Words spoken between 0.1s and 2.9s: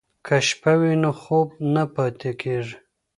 که شپه وي نو خوب نه پاتې کیږي.